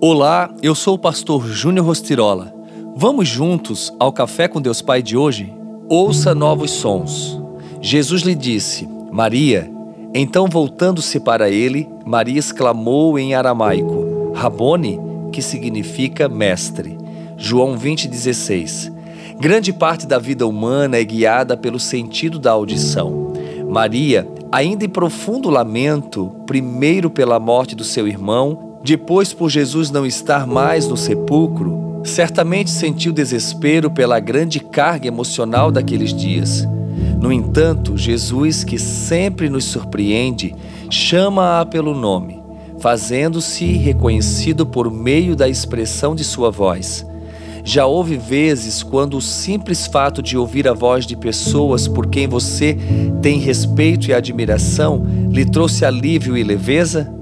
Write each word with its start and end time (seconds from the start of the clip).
Olá, 0.00 0.54
eu 0.62 0.76
sou 0.76 0.94
o 0.94 0.98
pastor 0.98 1.44
Júnior 1.48 1.84
Rostirola. 1.84 2.54
Vamos 2.94 3.26
juntos 3.26 3.92
ao 3.98 4.12
Café 4.12 4.46
com 4.46 4.60
Deus 4.60 4.80
Pai 4.80 5.02
de 5.02 5.16
hoje? 5.16 5.52
Ouça 5.88 6.36
novos 6.36 6.70
sons. 6.70 7.36
Jesus 7.80 8.22
lhe 8.22 8.36
disse: 8.36 8.88
Maria. 9.10 9.68
Então, 10.14 10.46
voltando-se 10.46 11.18
para 11.18 11.50
ele, 11.50 11.88
Maria 12.06 12.38
exclamou 12.38 13.18
em 13.18 13.34
aramaico: 13.34 14.32
Rabone, 14.36 15.00
que 15.32 15.42
significa 15.42 16.28
mestre. 16.28 16.96
João 17.36 17.76
20,16. 17.76 18.92
Grande 19.40 19.72
parte 19.72 20.06
da 20.06 20.20
vida 20.20 20.46
humana 20.46 20.96
é 20.96 21.02
guiada 21.02 21.56
pelo 21.56 21.80
sentido 21.80 22.38
da 22.38 22.52
audição. 22.52 23.32
Maria, 23.68 24.28
ainda 24.52 24.84
em 24.84 24.88
profundo 24.88 25.50
lamento, 25.50 26.32
primeiro 26.46 27.10
pela 27.10 27.40
morte 27.40 27.74
do 27.74 27.82
seu 27.82 28.06
irmão, 28.06 28.67
depois 28.88 29.34
por 29.34 29.50
Jesus 29.50 29.90
não 29.90 30.06
estar 30.06 30.46
mais 30.46 30.88
no 30.88 30.96
sepulcro, 30.96 32.00
certamente 32.04 32.70
sentiu 32.70 33.12
desespero 33.12 33.90
pela 33.90 34.18
grande 34.18 34.60
carga 34.60 35.06
emocional 35.06 35.70
daqueles 35.70 36.14
dias. 36.14 36.66
No 37.20 37.30
entanto, 37.30 37.98
Jesus, 37.98 38.64
que 38.64 38.78
sempre 38.78 39.50
nos 39.50 39.64
surpreende, 39.64 40.54
chama-a 40.88 41.66
pelo 41.66 41.94
nome, 41.94 42.42
fazendo-se 42.78 43.66
reconhecido 43.72 44.64
por 44.64 44.90
meio 44.90 45.36
da 45.36 45.46
expressão 45.46 46.14
de 46.14 46.24
sua 46.24 46.50
voz. 46.50 47.04
Já 47.62 47.84
houve 47.84 48.16
vezes 48.16 48.82
quando 48.82 49.18
o 49.18 49.20
simples 49.20 49.86
fato 49.86 50.22
de 50.22 50.38
ouvir 50.38 50.66
a 50.66 50.72
voz 50.72 51.04
de 51.04 51.14
pessoas 51.14 51.86
por 51.86 52.06
quem 52.06 52.26
você 52.26 52.78
tem 53.20 53.38
respeito 53.38 54.08
e 54.08 54.14
admiração 54.14 55.04
lhe 55.28 55.44
trouxe 55.44 55.84
alívio 55.84 56.38
e 56.38 56.42
leveza? 56.42 57.12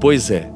Pois 0.00 0.28
é, 0.28 0.50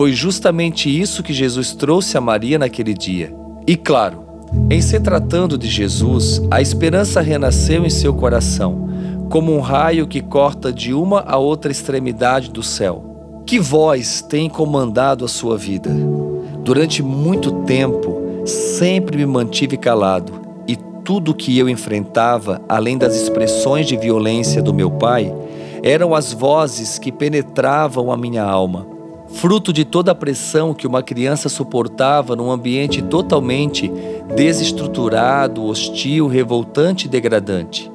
foi 0.00 0.14
justamente 0.14 0.88
isso 0.88 1.22
que 1.22 1.30
Jesus 1.30 1.74
trouxe 1.74 2.16
a 2.16 2.22
Maria 2.22 2.58
naquele 2.58 2.94
dia. 2.94 3.36
E 3.66 3.76
claro, 3.76 4.24
em 4.70 4.80
se 4.80 4.98
tratando 4.98 5.58
de 5.58 5.68
Jesus, 5.68 6.40
a 6.50 6.62
esperança 6.62 7.20
renasceu 7.20 7.84
em 7.84 7.90
seu 7.90 8.14
coração, 8.14 8.88
como 9.28 9.54
um 9.54 9.60
raio 9.60 10.06
que 10.06 10.22
corta 10.22 10.72
de 10.72 10.94
uma 10.94 11.20
a 11.28 11.36
outra 11.36 11.70
extremidade 11.70 12.50
do 12.50 12.62
céu. 12.62 13.42
Que 13.46 13.60
voz 13.60 14.22
tem 14.22 14.48
comandado 14.48 15.22
a 15.22 15.28
sua 15.28 15.58
vida? 15.58 15.90
Durante 16.64 17.02
muito 17.02 17.52
tempo, 17.64 18.42
sempre 18.46 19.18
me 19.18 19.26
mantive 19.26 19.76
calado 19.76 20.32
e 20.66 20.76
tudo 21.04 21.34
que 21.34 21.58
eu 21.58 21.68
enfrentava, 21.68 22.62
além 22.66 22.96
das 22.96 23.14
expressões 23.14 23.86
de 23.86 23.98
violência 23.98 24.62
do 24.62 24.72
meu 24.72 24.90
pai, 24.90 25.30
eram 25.82 26.14
as 26.14 26.32
vozes 26.32 26.98
que 26.98 27.12
penetravam 27.12 28.10
a 28.10 28.16
minha 28.16 28.42
alma 28.42 28.98
fruto 29.32 29.72
de 29.72 29.84
toda 29.84 30.12
a 30.12 30.14
pressão 30.14 30.74
que 30.74 30.86
uma 30.86 31.02
criança 31.02 31.48
suportava 31.48 32.34
num 32.36 32.50
ambiente 32.50 33.00
totalmente 33.02 33.90
desestruturado, 34.34 35.64
hostil, 35.64 36.26
revoltante 36.26 37.06
e 37.06 37.08
degradante. 37.08 37.90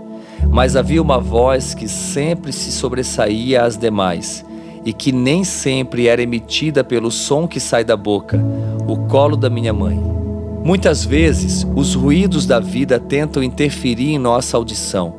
Mas 0.50 0.76
havia 0.76 1.02
uma 1.02 1.20
voz 1.20 1.74
que 1.74 1.88
sempre 1.88 2.54
se 2.54 2.72
sobressaía 2.72 3.64
às 3.64 3.78
demais 3.78 4.46
e 4.86 4.94
que 4.94 5.12
nem 5.12 5.44
sempre 5.44 6.08
era 6.08 6.22
emitida 6.22 6.84
pelo 6.84 7.12
som 7.12 7.48
que 7.48 7.60
sai 7.60 7.84
da 7.84 7.98
boca, 7.98 8.40
o 8.88 8.98
colo 9.08 9.36
da 9.36 9.50
minha 9.50 9.74
mãe. 9.74 10.00
Muitas 10.64 11.06
vezes, 11.06 11.66
os 11.76 11.94
ruídos 11.94 12.46
da 12.46 12.60
vida 12.60 13.00
tentam 13.00 13.44
interferir 13.44 14.14
em 14.14 14.18
nossa 14.18 14.58
audição, 14.58 15.14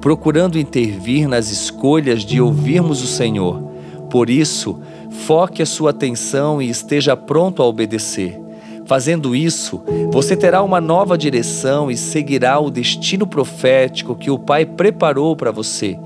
procurando 0.00 0.58
intervir 0.58 1.28
nas 1.28 1.50
escolhas 1.50 2.22
de 2.22 2.40
ouvirmos 2.40 3.02
o 3.02 3.06
Senhor. 3.06 3.62
Por 4.10 4.28
isso, 4.28 4.78
foque 5.10 5.62
a 5.62 5.66
sua 5.66 5.90
atenção 5.90 6.60
e 6.60 6.68
esteja 6.68 7.16
pronto 7.16 7.62
a 7.62 7.66
obedecer. 7.66 8.40
Fazendo 8.86 9.36
isso, 9.36 9.82
você 10.10 10.36
terá 10.36 10.62
uma 10.62 10.80
nova 10.80 11.16
direção 11.16 11.90
e 11.90 11.96
seguirá 11.96 12.58
o 12.58 12.70
destino 12.70 13.26
profético 13.26 14.16
que 14.16 14.30
o 14.30 14.38
Pai 14.38 14.66
preparou 14.66 15.36
para 15.36 15.52
você. 15.52 15.98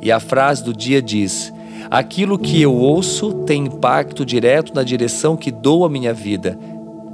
E 0.00 0.10
a 0.10 0.18
frase 0.18 0.64
do 0.64 0.72
dia 0.72 1.02
diz: 1.02 1.52
Aquilo 1.90 2.38
que 2.38 2.60
eu 2.62 2.74
ouço 2.74 3.32
tem 3.44 3.66
impacto 3.66 4.24
direto 4.24 4.74
na 4.74 4.82
direção 4.82 5.36
que 5.36 5.50
dou 5.50 5.84
a 5.84 5.90
minha 5.90 6.14
vida. 6.14 6.58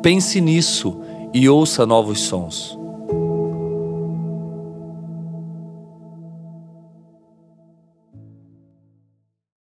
Pense 0.00 0.40
nisso 0.40 1.00
e 1.34 1.48
ouça 1.48 1.84
novos 1.84 2.20
sons. 2.20 2.78